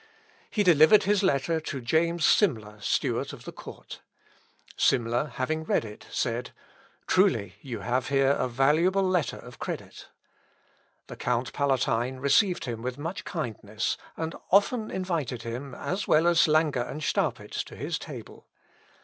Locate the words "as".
15.75-16.07, 16.25-16.47